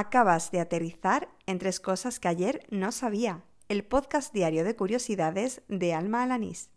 Acabas 0.00 0.52
de 0.52 0.60
aterrizar 0.60 1.28
en 1.46 1.58
tres 1.58 1.80
cosas 1.80 2.20
que 2.20 2.28
ayer 2.28 2.64
no 2.70 2.92
sabía. 2.92 3.42
El 3.68 3.84
podcast 3.84 4.32
diario 4.32 4.62
de 4.62 4.76
curiosidades 4.76 5.62
de 5.66 5.92
Alma 5.92 6.22
Alanís. 6.22 6.70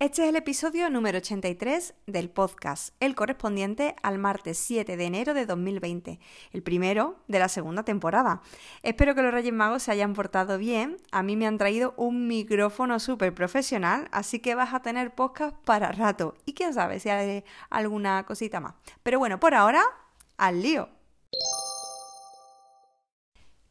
Este 0.00 0.22
es 0.22 0.30
el 0.30 0.36
episodio 0.36 0.88
número 0.88 1.18
83 1.18 1.92
del 2.06 2.30
podcast, 2.30 2.94
el 3.00 3.14
correspondiente 3.14 3.96
al 4.02 4.16
martes 4.16 4.56
7 4.56 4.96
de 4.96 5.04
enero 5.04 5.34
de 5.34 5.44
2020, 5.44 6.18
el 6.52 6.62
primero 6.62 7.18
de 7.28 7.38
la 7.38 7.50
segunda 7.50 7.82
temporada. 7.82 8.40
Espero 8.82 9.14
que 9.14 9.20
los 9.20 9.30
Reyes 9.30 9.52
Magos 9.52 9.82
se 9.82 9.92
hayan 9.92 10.14
portado 10.14 10.56
bien. 10.56 10.96
A 11.12 11.22
mí 11.22 11.36
me 11.36 11.46
han 11.46 11.58
traído 11.58 11.92
un 11.98 12.28
micrófono 12.28 12.98
súper 12.98 13.34
profesional, 13.34 14.08
así 14.10 14.38
que 14.38 14.54
vas 14.54 14.72
a 14.72 14.80
tener 14.80 15.14
podcast 15.14 15.54
para 15.66 15.92
rato. 15.92 16.34
Y 16.46 16.54
quién 16.54 16.72
sabe 16.72 16.98
si 16.98 17.10
haré 17.10 17.44
alguna 17.68 18.24
cosita 18.24 18.58
más. 18.58 18.76
Pero 19.02 19.18
bueno, 19.18 19.38
por 19.38 19.54
ahora, 19.54 19.82
al 20.38 20.62
lío. 20.62 20.88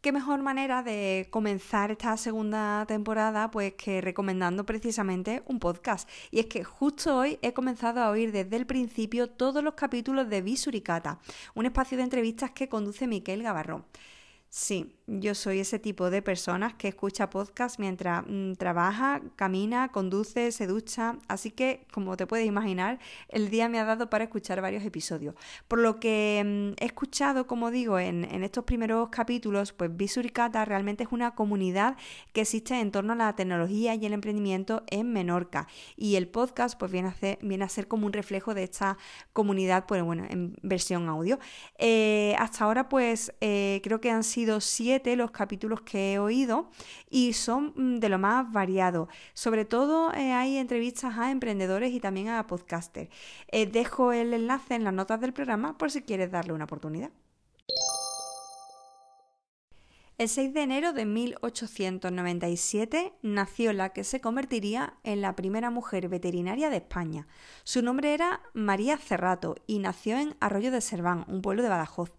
¿Qué 0.01 0.13
mejor 0.13 0.41
manera 0.41 0.81
de 0.81 1.27
comenzar 1.29 1.91
esta 1.91 2.15
segunda 2.15 2.85
temporada 2.87 3.51
pues 3.51 3.73
que 3.73 3.99
recomendando 3.99 4.65
precisamente 4.65 5.43
un 5.45 5.59
podcast? 5.59 6.07
Y 6.31 6.39
es 6.39 6.45
que 6.45 6.63
justo 6.63 7.17
hoy 7.17 7.37
he 7.41 7.51
comenzado 7.51 7.99
a 8.01 8.09
oír 8.09 8.31
desde 8.31 8.55
el 8.55 8.65
principio 8.65 9.27
todos 9.29 9.61
los 9.61 9.73
capítulos 9.73 10.29
de 10.29 10.41
Visuricata, 10.41 11.19
un 11.53 11.65
espacio 11.65 11.97
de 11.97 12.05
entrevistas 12.05 12.51
que 12.51 12.69
conduce 12.69 13.07
Miquel 13.07 13.43
Gavarrón. 13.43 13.83
Sí, 14.47 14.95
yo 15.09 15.35
soy 15.35 15.59
ese 15.59 15.79
tipo 15.79 16.09
de 16.09 16.21
personas 16.21 16.73
que 16.73 16.87
escucha 16.87 17.29
podcast 17.29 17.79
mientras 17.79 18.23
mm, 18.27 18.53
trabaja, 18.53 19.21
camina, 19.35 19.89
conduce, 19.89 20.51
se 20.51 20.67
ducha, 20.67 21.17
así 21.27 21.51
que 21.51 21.85
como 21.91 22.15
te 22.17 22.27
puedes 22.27 22.45
imaginar, 22.45 22.99
el 23.29 23.49
día 23.49 23.69
me 23.69 23.79
ha 23.79 23.85
dado 23.85 24.09
para 24.09 24.25
escuchar 24.25 24.61
varios 24.61 24.83
episodios. 24.83 25.35
Por 25.67 25.79
lo 25.79 25.99
que 25.99 26.43
mm, 26.45 26.83
he 26.83 26.85
escuchado, 26.85 27.47
como 27.47 27.71
digo, 27.71 27.99
en, 27.99 28.19
estos 28.43 28.63
primeros 28.63 29.09
capítulos, 29.09 29.73
pues 29.73 29.95
Visuricata 29.95 30.63
realmente 30.65 31.03
es 31.03 31.11
una 31.11 31.35
comunidad 31.35 31.97
que 32.33 32.41
existe 32.41 32.79
en 32.79 32.91
torno 32.91 33.13
a 33.13 33.15
la 33.15 33.35
tecnología 33.35 33.95
y 33.95 34.05
el 34.05 34.13
emprendimiento 34.13 34.83
en 34.87 35.11
Menorca. 35.11 35.67
Y 35.95 36.15
el 36.15 36.27
podcast 36.27 36.77
pues 36.79 36.91
viene 36.91 37.09
a 37.09 37.13
ser, 37.13 37.39
viene 37.41 37.65
a 37.65 37.69
ser 37.69 37.87
como 37.87 38.05
un 38.05 38.13
reflejo 38.13 38.53
de 38.53 38.63
esta 38.63 38.97
comunidad, 39.33 39.85
pues 39.87 40.03
bueno, 40.03 40.25
en 40.29 40.55
versión 40.61 41.09
audio. 41.09 41.39
Eh, 41.77 42.35
hasta 42.37 42.65
ahora 42.65 42.89
pues 42.89 43.33
eh, 43.41 43.81
creo 43.83 43.99
que 44.01 44.11
han 44.11 44.23
sido 44.23 44.61
sido 44.61 44.98
los 45.15 45.31
capítulos 45.31 45.81
que 45.81 46.13
he 46.13 46.19
oído 46.19 46.69
y 47.09 47.33
son 47.33 47.73
mm, 47.75 47.99
de 47.99 48.09
lo 48.09 48.19
más 48.19 48.51
variado. 48.51 49.07
Sobre 49.33 49.65
todo 49.65 50.13
eh, 50.13 50.33
hay 50.33 50.57
entrevistas 50.57 51.17
a 51.17 51.31
emprendedores 51.31 51.93
y 51.93 51.99
también 51.99 52.29
a 52.29 52.45
podcasters. 52.47 53.09
Eh, 53.47 53.65
dejo 53.65 54.11
el 54.11 54.33
enlace 54.33 54.75
en 54.75 54.83
las 54.83 54.93
notas 54.93 55.21
del 55.21 55.33
programa 55.33 55.77
por 55.77 55.91
si 55.91 56.01
quieres 56.01 56.31
darle 56.31 56.53
una 56.53 56.65
oportunidad. 56.65 57.11
El 60.19 60.27
6 60.27 60.53
de 60.53 60.63
enero 60.63 60.91
de 60.91 61.05
1897 61.05 63.13
nació 63.21 63.71
la 63.71 63.93
que 63.93 64.03
se 64.03 64.19
convertiría 64.19 64.95
en 65.05 65.21
la 65.21 65.33
primera 65.33 65.69
mujer 65.69 66.09
veterinaria 66.09 66.69
de 66.69 66.75
España. 66.75 67.25
Su 67.63 67.81
nombre 67.81 68.13
era 68.13 68.41
María 68.53 68.97
Cerrato 68.97 69.55
y 69.65 69.79
nació 69.79 70.17
en 70.17 70.35
Arroyo 70.41 70.71
de 70.71 70.81
Serván, 70.81 71.23
un 71.29 71.41
pueblo 71.41 71.63
de 71.63 71.69
Badajoz. 71.69 72.11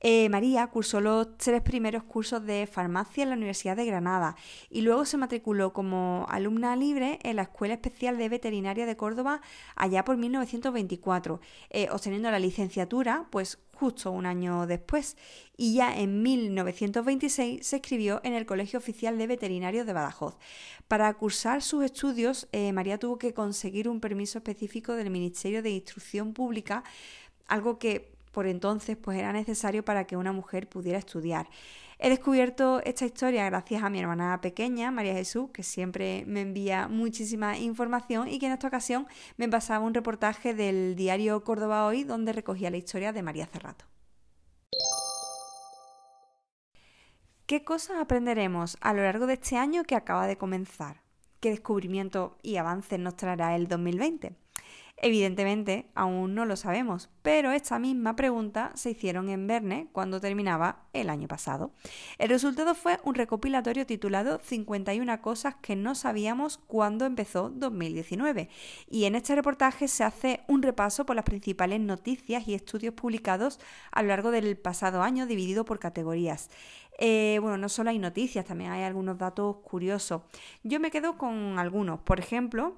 Eh, 0.00 0.28
María 0.28 0.66
cursó 0.68 1.00
los 1.00 1.36
tres 1.38 1.62
primeros 1.62 2.04
cursos 2.04 2.44
de 2.44 2.66
farmacia 2.66 3.24
en 3.24 3.30
la 3.30 3.36
Universidad 3.36 3.76
de 3.76 3.86
Granada 3.86 4.36
y 4.70 4.82
luego 4.82 5.04
se 5.04 5.16
matriculó 5.16 5.72
como 5.72 6.26
alumna 6.28 6.76
libre 6.76 7.18
en 7.22 7.36
la 7.36 7.42
Escuela 7.42 7.74
Especial 7.74 8.16
de 8.16 8.28
Veterinaria 8.28 8.86
de 8.86 8.96
Córdoba 8.96 9.40
allá 9.74 10.04
por 10.04 10.16
1924, 10.16 11.40
eh, 11.70 11.88
obteniendo 11.90 12.30
la 12.30 12.38
licenciatura 12.38 13.26
pues 13.30 13.58
justo 13.74 14.10
un 14.10 14.26
año 14.26 14.66
después 14.66 15.16
y 15.56 15.74
ya 15.74 15.96
en 15.96 16.22
1926 16.22 17.64
se 17.64 17.76
escribió 17.76 18.20
en 18.24 18.34
el 18.34 18.46
Colegio 18.46 18.78
Oficial 18.78 19.18
de 19.18 19.26
Veterinarios 19.26 19.86
de 19.86 19.92
Badajoz. 19.92 20.36
Para 20.88 21.12
cursar 21.14 21.62
sus 21.62 21.84
estudios, 21.84 22.48
eh, 22.52 22.72
María 22.72 22.98
tuvo 22.98 23.18
que 23.18 23.34
conseguir 23.34 23.88
un 23.88 24.00
permiso 24.00 24.38
específico 24.38 24.94
del 24.94 25.10
Ministerio 25.10 25.62
de 25.62 25.70
Instrucción 25.70 26.32
Pública, 26.32 26.82
algo 27.46 27.78
que 27.78 28.17
por 28.38 28.46
entonces 28.46 28.96
pues 28.96 29.18
era 29.18 29.32
necesario 29.32 29.84
para 29.84 30.04
que 30.06 30.16
una 30.16 30.30
mujer 30.30 30.68
pudiera 30.68 30.96
estudiar. 30.96 31.48
He 31.98 32.08
descubierto 32.08 32.80
esta 32.84 33.04
historia 33.04 33.44
gracias 33.46 33.82
a 33.82 33.90
mi 33.90 33.98
hermana 33.98 34.40
pequeña, 34.40 34.92
María 34.92 35.12
Jesús, 35.12 35.50
que 35.52 35.64
siempre 35.64 36.22
me 36.24 36.42
envía 36.42 36.86
muchísima 36.86 37.58
información 37.58 38.28
y 38.28 38.38
que 38.38 38.46
en 38.46 38.52
esta 38.52 38.68
ocasión 38.68 39.08
me 39.38 39.48
pasaba 39.48 39.84
un 39.84 39.92
reportaje 39.92 40.54
del 40.54 40.94
diario 40.94 41.42
Córdoba 41.42 41.84
Hoy 41.84 42.04
donde 42.04 42.32
recogía 42.32 42.70
la 42.70 42.76
historia 42.76 43.12
de 43.12 43.24
María 43.24 43.46
Cerrato. 43.46 43.86
¿Qué 47.46 47.64
cosas 47.64 47.98
aprenderemos 47.98 48.76
a 48.80 48.92
lo 48.92 49.02
largo 49.02 49.26
de 49.26 49.32
este 49.32 49.56
año 49.56 49.82
que 49.82 49.96
acaba 49.96 50.28
de 50.28 50.38
comenzar? 50.38 51.02
¿Qué 51.40 51.50
descubrimientos 51.50 52.34
y 52.40 52.54
avances 52.54 53.00
nos 53.00 53.16
traerá 53.16 53.56
el 53.56 53.66
2020? 53.66 54.36
Evidentemente, 55.00 55.86
aún 55.94 56.34
no 56.34 56.44
lo 56.44 56.56
sabemos, 56.56 57.08
pero 57.22 57.52
esta 57.52 57.78
misma 57.78 58.16
pregunta 58.16 58.72
se 58.74 58.90
hicieron 58.90 59.28
en 59.28 59.46
Verne 59.46 59.88
cuando 59.92 60.20
terminaba 60.20 60.86
el 60.92 61.08
año 61.08 61.28
pasado. 61.28 61.70
El 62.18 62.30
resultado 62.30 62.74
fue 62.74 62.98
un 63.04 63.14
recopilatorio 63.14 63.86
titulado 63.86 64.40
51 64.42 65.22
cosas 65.22 65.54
que 65.62 65.76
no 65.76 65.94
sabíamos 65.94 66.58
cuando 66.58 67.06
empezó 67.06 67.48
2019. 67.48 68.48
Y 68.90 69.04
en 69.04 69.14
este 69.14 69.36
reportaje 69.36 69.86
se 69.86 70.02
hace 70.02 70.40
un 70.48 70.62
repaso 70.62 71.06
por 71.06 71.14
las 71.14 71.24
principales 71.24 71.78
noticias 71.78 72.48
y 72.48 72.54
estudios 72.54 72.94
publicados 72.94 73.60
a 73.92 74.02
lo 74.02 74.08
largo 74.08 74.32
del 74.32 74.56
pasado 74.56 75.02
año 75.02 75.26
dividido 75.26 75.64
por 75.64 75.78
categorías. 75.78 76.50
Eh, 76.98 77.38
bueno, 77.40 77.56
no 77.56 77.68
solo 77.68 77.90
hay 77.90 78.00
noticias, 78.00 78.44
también 78.44 78.72
hay 78.72 78.82
algunos 78.82 79.16
datos 79.16 79.58
curiosos. 79.58 80.22
Yo 80.64 80.80
me 80.80 80.90
quedo 80.90 81.16
con 81.16 81.60
algunos. 81.60 82.00
Por 82.00 82.18
ejemplo, 82.18 82.74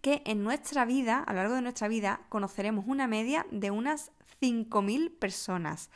que 0.00 0.22
en 0.24 0.42
nuestra 0.42 0.84
vida, 0.84 1.18
a 1.18 1.32
lo 1.32 1.40
largo 1.40 1.54
de 1.54 1.62
nuestra 1.62 1.88
vida, 1.88 2.20
conoceremos 2.28 2.86
una 2.86 3.06
media 3.06 3.46
de 3.50 3.70
unas 3.70 4.12
5.000 4.40 5.10
personas. 5.18 5.90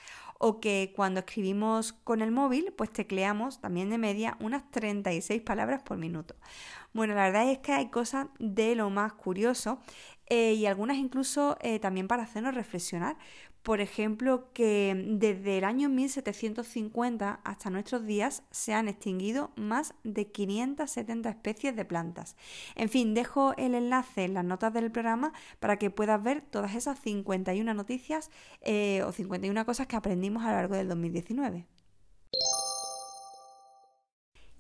O 0.44 0.58
que 0.58 0.92
cuando 0.96 1.20
escribimos 1.20 1.92
con 1.92 2.20
el 2.20 2.32
móvil, 2.32 2.74
pues 2.76 2.90
tecleamos 2.90 3.60
también 3.60 3.90
de 3.90 3.98
media 3.98 4.36
unas 4.40 4.68
36 4.72 5.40
palabras 5.42 5.82
por 5.82 5.98
minuto. 5.98 6.34
Bueno, 6.92 7.14
la 7.14 7.24
verdad 7.26 7.48
es 7.48 7.58
que 7.58 7.72
hay 7.72 7.90
cosas 7.90 8.26
de 8.40 8.74
lo 8.74 8.90
más 8.90 9.12
curioso 9.12 9.78
eh, 10.26 10.54
y 10.54 10.66
algunas 10.66 10.96
incluso 10.96 11.56
eh, 11.60 11.78
también 11.78 12.08
para 12.08 12.22
hacernos 12.22 12.54
reflexionar, 12.54 13.16
por 13.62 13.80
ejemplo, 13.80 14.52
que 14.52 14.92
desde 15.18 15.58
el 15.58 15.64
año 15.64 15.88
1750 15.88 17.40
hasta 17.44 17.70
nuestros 17.70 18.04
días 18.04 18.42
se 18.50 18.74
han 18.74 18.88
extinguido 18.88 19.52
más 19.54 19.94
de 20.02 20.26
570 20.26 21.28
especies 21.30 21.76
de 21.76 21.84
plantas. 21.84 22.36
En 22.74 22.88
fin, 22.88 23.14
dejo 23.14 23.54
el 23.56 23.76
enlace 23.76 24.24
en 24.24 24.34
las 24.34 24.44
notas 24.44 24.72
del 24.72 24.90
programa 24.90 25.32
para 25.60 25.78
que 25.78 25.90
puedas 25.90 26.20
ver 26.20 26.40
todas 26.40 26.74
esas 26.74 26.98
51 26.98 27.72
noticias 27.72 28.30
eh, 28.62 29.02
o 29.04 29.12
51 29.12 29.64
cosas 29.64 29.86
que 29.86 29.96
aprendimos 29.96 30.42
a 30.42 30.48
lo 30.50 30.56
largo 30.56 30.74
del 30.74 30.88
2019. 30.88 31.66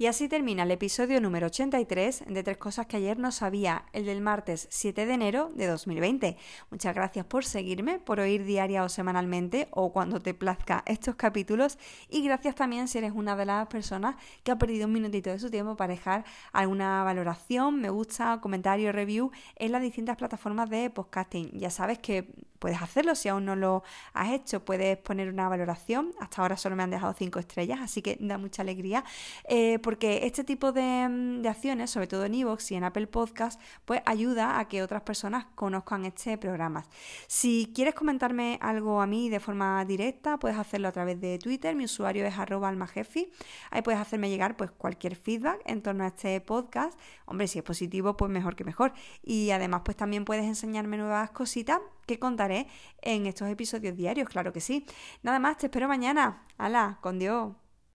Y 0.02 0.06
así 0.06 0.28
termina 0.28 0.64
el 0.64 0.72
episodio 0.72 1.20
número 1.20 1.46
83 1.46 2.24
de 2.26 2.42
Tres 2.42 2.56
Cosas 2.56 2.86
que 2.86 2.96
ayer 2.96 3.20
no 3.20 3.30
sabía, 3.30 3.84
el 3.92 4.04
del 4.04 4.20
martes 4.20 4.66
7 4.68 5.06
de 5.06 5.14
enero 5.14 5.52
de 5.54 5.68
2020. 5.68 6.36
Muchas 6.72 6.92
gracias 6.92 7.24
por 7.24 7.44
seguirme, 7.44 8.00
por 8.00 8.18
oír 8.18 8.44
diaria 8.44 8.82
o 8.82 8.88
semanalmente 8.88 9.68
o 9.70 9.92
cuando 9.92 10.18
te 10.18 10.34
plazca 10.34 10.82
estos 10.86 11.14
capítulos 11.14 11.78
y 12.08 12.24
gracias 12.24 12.56
también 12.56 12.88
si 12.88 12.98
eres 12.98 13.12
una 13.14 13.36
de 13.36 13.46
las 13.46 13.68
personas 13.68 14.16
que 14.42 14.50
ha 14.50 14.58
perdido 14.58 14.86
un 14.88 14.92
minutito 14.92 15.30
de 15.30 15.38
su 15.38 15.52
tiempo 15.52 15.76
para 15.76 15.94
dejar 15.94 16.24
alguna 16.52 17.04
valoración, 17.04 17.80
me 17.80 17.88
gusta, 17.88 18.40
comentario, 18.40 18.90
review 18.90 19.30
en 19.54 19.70
las 19.70 19.82
distintas 19.82 20.16
plataformas 20.16 20.68
de 20.68 20.90
podcasting. 20.90 21.52
Ya 21.52 21.70
sabes 21.70 22.00
que 22.00 22.26
puedes 22.62 22.80
hacerlo 22.80 23.16
si 23.16 23.28
aún 23.28 23.44
no 23.44 23.56
lo 23.56 23.82
has 24.14 24.30
hecho, 24.30 24.64
puedes 24.64 24.96
poner 24.96 25.28
una 25.28 25.48
valoración. 25.48 26.12
Hasta 26.20 26.42
ahora 26.42 26.56
solo 26.56 26.76
me 26.76 26.84
han 26.84 26.90
dejado 26.90 27.12
5 27.12 27.40
estrellas, 27.40 27.80
así 27.82 28.02
que 28.02 28.16
da 28.20 28.38
mucha 28.38 28.62
alegría. 28.62 29.04
Eh, 29.48 29.80
porque 29.80 30.20
este 30.26 30.44
tipo 30.44 30.70
mm, 30.70 31.42
de, 31.42 31.48
acciones, 31.48 31.90
sobre 31.90 32.06
todo 32.06 32.24
en 32.24 32.34
iVoox 32.36 32.70
y 32.70 32.76
en 32.76 32.84
Apple 32.84 33.08
Podcast, 33.08 33.60
pues 33.84 34.00
ayuda 34.06 34.60
a 34.60 34.68
que 34.68 34.80
otras 34.80 35.02
personas 35.02 35.46
conozcan 35.56 36.04
este 36.04 36.38
programa. 36.38 36.84
Si 37.26 37.72
quieres 37.74 37.94
comentarme 37.96 38.60
algo 38.62 39.02
a 39.02 39.08
mí 39.08 39.28
de 39.28 39.40
forma 39.40 39.84
directa, 39.84 40.38
puedes 40.38 40.56
hacerlo 40.56 40.86
a 40.86 40.92
través 40.92 41.20
de 41.20 41.40
Twitter, 41.40 41.74
mi 41.74 41.86
usuario 41.86 42.24
es 42.24 42.38
arroba 42.38 42.68
almajefi, 42.68 43.32
ahí 43.72 43.82
puedes 43.82 44.00
hacerme 44.00 44.30
llegar 44.30 44.56
pues 44.56 44.70
cualquier 44.70 45.16
feedback 45.16 45.60
en 45.64 45.82
torno 45.82 46.04
a 46.04 46.08
este 46.08 46.40
podcast, 46.40 46.96
hombre, 47.26 47.48
si 47.48 47.58
es 47.58 47.64
positivo, 47.64 48.16
pues 48.16 48.30
mejor 48.30 48.54
que 48.54 48.62
mejor. 48.62 48.92
Y 49.24 49.50
además 49.50 49.82
pues 49.84 49.96
también 49.96 50.24
puedes 50.24 50.44
enseñarme 50.44 50.96
nuevas 50.96 51.32
cositas 51.32 51.80
que 52.06 52.18
contaré 52.18 52.66
en 53.00 53.26
estos 53.26 53.48
episodios 53.48 53.96
diarios, 53.96 54.28
claro 54.28 54.52
que 54.52 54.60
sí. 54.60 54.86
Nada 55.22 55.38
más, 55.38 55.58
te 55.58 55.66
espero 55.66 55.88
mañana. 55.88 56.44
¡Hala! 56.58 56.98
Con 57.00 57.18
Dios. 57.18 57.61